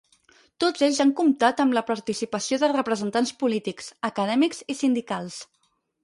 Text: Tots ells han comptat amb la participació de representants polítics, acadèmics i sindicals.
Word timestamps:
Tots 0.63 0.83
ells 0.85 0.99
han 1.03 1.09
comptat 1.17 1.59
amb 1.65 1.75
la 1.77 1.83
participació 1.89 2.57
de 2.63 2.69
representants 2.71 3.33
polítics, 3.43 3.91
acadèmics 4.09 4.63
i 4.75 4.77
sindicals. 4.79 5.37